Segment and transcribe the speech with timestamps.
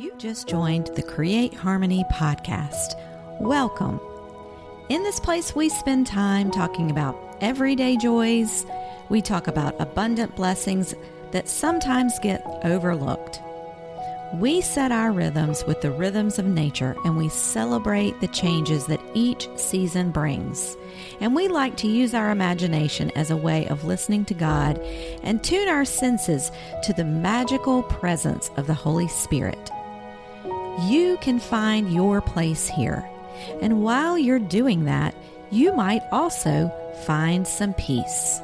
[0.00, 2.98] You just joined the Create Harmony podcast.
[3.38, 4.00] Welcome.
[4.88, 8.64] In this place, we spend time talking about everyday joys.
[9.10, 10.94] We talk about abundant blessings
[11.32, 13.42] that sometimes get overlooked.
[14.36, 19.02] We set our rhythms with the rhythms of nature and we celebrate the changes that
[19.12, 20.78] each season brings.
[21.20, 24.78] And we like to use our imagination as a way of listening to God
[25.22, 26.50] and tune our senses
[26.84, 29.70] to the magical presence of the Holy Spirit.
[30.88, 33.06] You can find your place here.
[33.60, 35.14] And while you're doing that,
[35.50, 36.72] you might also
[37.04, 38.40] find some peace.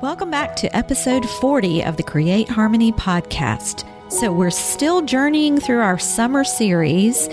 [0.00, 3.84] Welcome back to episode 40 of the Create Harmony podcast.
[4.08, 7.26] So, we're still journeying through our summer series.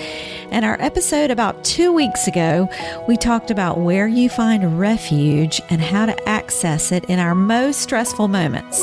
[0.50, 2.68] And our episode about two weeks ago,
[3.08, 7.82] we talked about where you find refuge and how to access it in our most
[7.82, 8.82] stressful moments.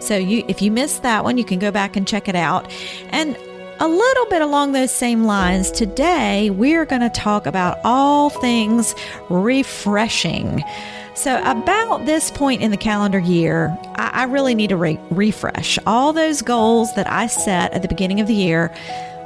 [0.00, 2.68] So, you, if you missed that one, you can go back and check it out.
[3.10, 3.36] And
[3.78, 8.92] a little bit along those same lines, today we're going to talk about all things
[9.28, 10.64] refreshing.
[11.14, 15.78] So, about this point in the calendar year, I, I really need to re- refresh.
[15.86, 18.74] All those goals that I set at the beginning of the year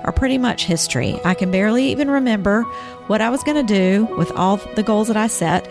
[0.04, 1.18] are pretty much history.
[1.24, 2.62] I can barely even remember
[3.06, 5.70] what I was going to do with all the goals that I set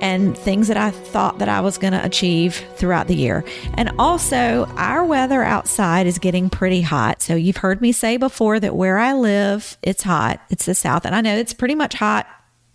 [0.00, 3.44] and things that I thought that I was going to achieve throughout the year.
[3.74, 7.22] And also, our weather outside is getting pretty hot.
[7.22, 10.40] So, you've heard me say before that where I live, it's hot.
[10.50, 11.04] It's the south.
[11.04, 12.26] And I know it's pretty much hot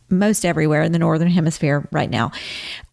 [0.09, 2.31] most everywhere in the northern hemisphere right now.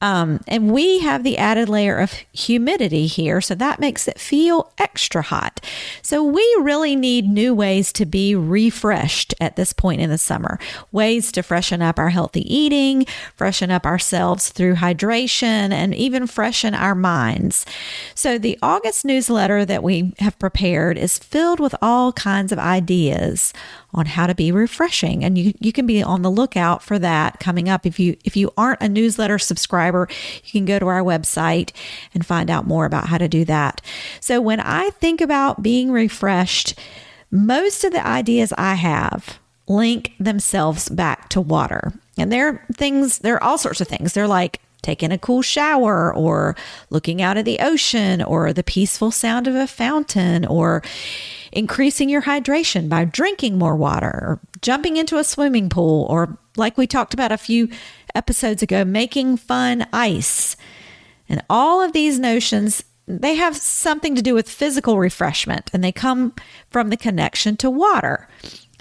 [0.01, 4.73] Um, and we have the added layer of humidity here, so that makes it feel
[4.79, 5.61] extra hot.
[6.03, 10.59] So we really need new ways to be refreshed at this point in the summer.
[10.93, 16.75] Ways to freshen up our healthy eating, freshen up ourselves through hydration, and even freshen
[16.75, 17.65] our minds.
[18.15, 23.53] So the August newsletter that we have prepared is filled with all kinds of ideas
[23.97, 25.25] on how to be refreshing.
[25.25, 27.87] And you, you can be on the lookout for that coming up.
[27.87, 30.09] If you if you aren't a newsletter subscriber
[30.45, 31.73] you can go to our website
[32.15, 33.81] and find out more about how to do that.
[34.21, 36.79] So when i think about being refreshed
[37.31, 41.93] most of the ideas i have link themselves back to water.
[42.19, 44.13] And there are things there are all sorts of things.
[44.13, 46.55] They're like taking a cool shower or
[46.91, 50.81] looking out at the ocean or the peaceful sound of a fountain or
[51.51, 56.79] increasing your hydration by drinking more water or jumping into a swimming pool or like
[56.79, 57.69] we talked about a few
[58.15, 60.57] episodes ago making fun ice.
[61.29, 65.93] And all of these notions they have something to do with physical refreshment and they
[65.93, 66.35] come
[66.71, 68.29] from the connection to water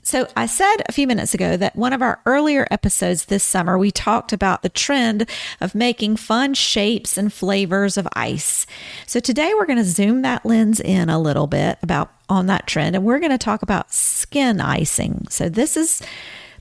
[0.05, 3.75] so, I said a few minutes ago that one of our earlier episodes this summer,
[3.75, 5.27] we talked about the trend
[5.59, 8.67] of making fun shapes and flavors of ice.
[9.07, 12.67] So, today we're going to zoom that lens in a little bit about on that
[12.67, 15.25] trend and we're going to talk about skin icing.
[15.31, 16.03] So, this has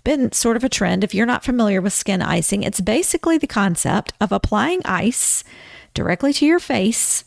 [0.05, 1.05] been sort of a trend.
[1.05, 5.45] If you're not familiar with skin icing, it's basically the concept of applying ice
[5.93, 7.27] directly to your face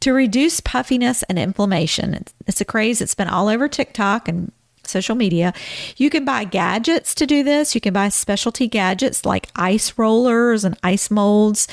[0.00, 2.24] to reduce puffiness and inflammation.
[2.46, 4.52] It's a craze that's been all over TikTok and
[4.90, 5.54] social media.
[5.96, 7.74] You can buy gadgets to do this.
[7.74, 11.68] You can buy specialty gadgets like ice rollers and ice molds,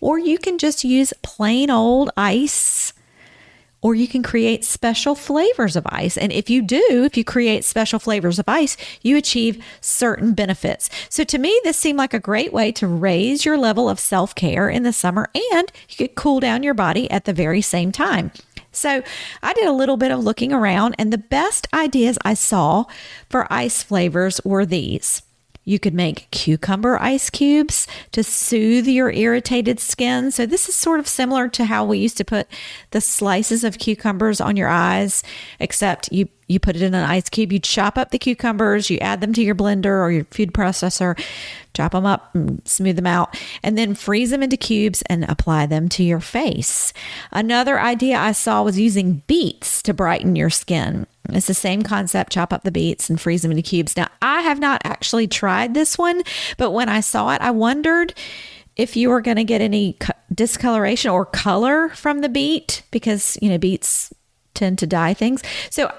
[0.00, 2.92] or you can just use plain old ice.
[3.82, 6.18] Or you can create special flavors of ice.
[6.18, 10.90] And if you do, if you create special flavors of ice, you achieve certain benefits.
[11.08, 14.34] So to me, this seemed like a great way to raise your level of self
[14.34, 17.90] care in the summer and you could cool down your body at the very same
[17.90, 18.32] time.
[18.72, 19.02] So
[19.42, 22.84] I did a little bit of looking around, and the best ideas I saw
[23.28, 25.22] for ice flavors were these.
[25.64, 30.30] You could make cucumber ice cubes to soothe your irritated skin.
[30.30, 32.48] So, this is sort of similar to how we used to put
[32.92, 35.22] the slices of cucumbers on your eyes,
[35.58, 38.98] except you you put it in an ice cube, you chop up the cucumbers, you
[38.98, 41.16] add them to your blender or your food processor,
[41.74, 42.34] chop them up,
[42.64, 46.92] smooth them out, and then freeze them into cubes and apply them to your face.
[47.30, 51.06] Another idea I saw was using beets to brighten your skin.
[51.36, 53.96] It's the same concept chop up the beets and freeze them into cubes.
[53.96, 56.22] Now, I have not actually tried this one,
[56.56, 58.14] but when I saw it, I wondered
[58.76, 59.98] if you were going to get any
[60.34, 64.12] discoloration or color from the beet because, you know, beets
[64.54, 65.42] tend to dye things.
[65.70, 65.92] So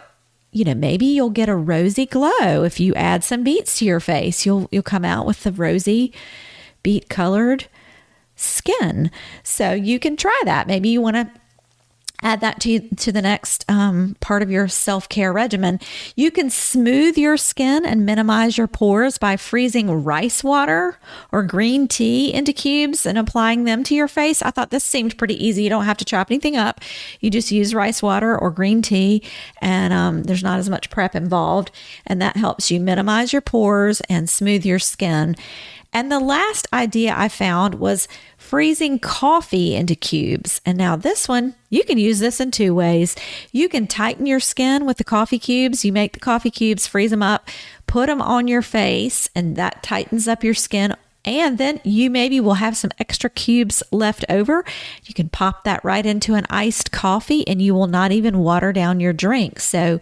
[0.52, 4.02] you know, maybe you'll get a rosy glow if you add some beets to your
[4.02, 4.46] face.
[4.46, 6.14] You'll you'll come out with the rosy
[6.84, 7.68] beet colored
[8.36, 9.12] skin.
[9.44, 10.68] So you can try that.
[10.68, 11.30] Maybe you want to
[12.24, 15.80] add that to to the next um, part of your self care regimen.
[16.16, 20.98] You can smooth your skin and minimize your pores by freezing rice water
[21.32, 24.42] or green tea into cubes and applying them to your face.
[24.42, 25.64] I thought this seemed pretty easy.
[25.64, 26.82] You don't have to chop anything up.
[27.20, 29.24] You just use rice water or green tea,
[29.62, 31.72] and um, there's not as much prep involved,
[32.06, 35.36] and that helps you minimize your pores and smooth your skin.
[35.94, 38.08] And the last idea I found was
[38.38, 40.62] freezing coffee into cubes.
[40.66, 43.16] And now this one, you can use this in two ways.
[43.52, 45.84] You can tighten your skin with the coffee cubes.
[45.84, 47.50] You make the coffee cubes, freeze them up,
[47.88, 50.96] put them on your face, and that tightens up your skin.
[51.26, 54.64] And then you maybe will have some extra cubes left over.
[55.04, 58.74] You can pop that right into an iced coffee and you will not even water
[58.74, 59.60] down your drink.
[59.60, 60.00] So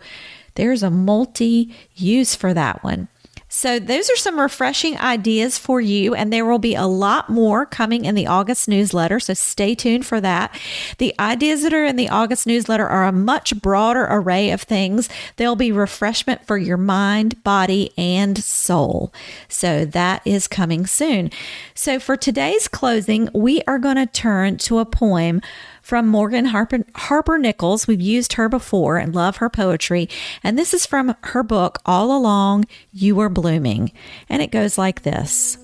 [0.56, 3.10] there's a multi use for that one.
[3.52, 7.66] So, those are some refreshing ideas for you, and there will be a lot more
[7.66, 9.20] coming in the August newsletter.
[9.20, 10.56] So, stay tuned for that.
[11.00, 15.10] The ideas that are in the August newsletter are a much broader array of things.
[15.38, 19.12] There'll be refreshment for your mind, body, and soul.
[19.48, 21.32] So, that is coming soon.
[21.74, 25.42] So, for today's closing, we are going to turn to a poem
[25.82, 27.88] from Morgan Harper, Harper Nichols.
[27.88, 30.10] We've used her before and love her poetry.
[30.44, 33.92] And this is from her book, All Along You Were Blooming.
[34.28, 35.58] And it goes like this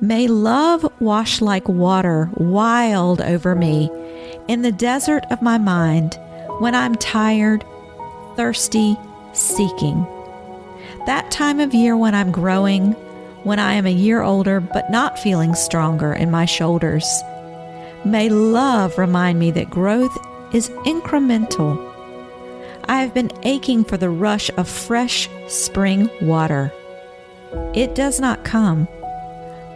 [0.00, 3.90] May love wash like water wild over me
[4.48, 6.18] in the desert of my mind
[6.58, 7.64] when I'm tired,
[8.36, 8.96] thirsty,
[9.32, 10.06] seeking.
[11.06, 12.92] That time of year when I'm growing,
[13.44, 17.22] when I am a year older but not feeling stronger in my shoulders
[18.04, 20.16] May love remind me that growth
[20.52, 21.78] is incremental.
[22.84, 26.72] I have been aching for the rush of fresh spring water.
[27.74, 28.88] It does not come,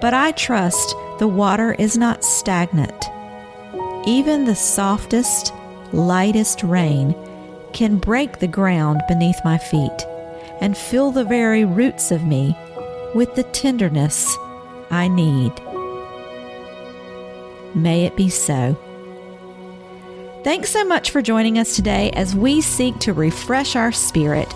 [0.01, 3.05] but I trust the water is not stagnant.
[4.07, 5.53] Even the softest,
[5.93, 7.15] lightest rain
[7.73, 10.07] can break the ground beneath my feet
[10.61, 12.57] and fill the very roots of me
[13.15, 14.37] with the tenderness
[14.91, 15.53] I need.
[17.77, 18.77] May it be so.
[20.43, 24.53] Thanks so much for joining us today as we seek to refresh our spirit.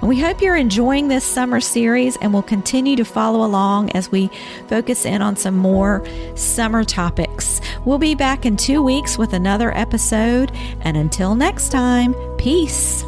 [0.00, 4.10] And we hope you're enjoying this summer series and will continue to follow along as
[4.10, 4.30] we
[4.68, 6.04] focus in on some more
[6.34, 7.60] summer topics.
[7.84, 10.50] We'll be back in two weeks with another episode.
[10.80, 13.04] And until next time, peace.